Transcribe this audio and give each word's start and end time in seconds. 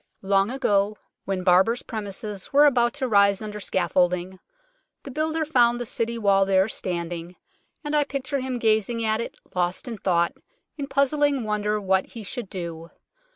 Long 0.23 0.49
ago, 0.49 0.97
when 1.25 1.43
Barbers' 1.43 1.83
premises 1.83 2.45
22 2.45 2.47
UNKNOWN 2.47 2.55
LONDON 2.55 2.57
were 2.57 2.65
about 2.83 2.93
to 2.95 3.07
rise 3.07 3.39
under 3.43 3.59
scaffolding, 3.59 4.39
the 5.03 5.11
builder 5.11 5.45
found 5.45 5.79
the 5.79 5.85
City 5.85 6.17
Wall 6.17 6.43
there 6.43 6.67
standing, 6.67 7.35
and 7.83 7.95
I 7.95 8.03
picture 8.03 8.39
him 8.39 8.57
gazing 8.57 9.05
at 9.05 9.21
it, 9.21 9.35
lost 9.53 9.87
in 9.87 9.99
thought, 9.99 10.33
in 10.75 10.87
puzzling 10.87 11.43
wonder 11.43 11.79
what 11.79 12.07
he 12.13 12.23
should 12.23 12.49
do. 12.49 12.89